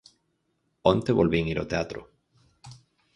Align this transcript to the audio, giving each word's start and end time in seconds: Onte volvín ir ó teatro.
Onte 0.91 1.15
volvín 1.19 1.49
ir 1.51 1.59
ó 1.63 1.65
teatro. 1.73 2.01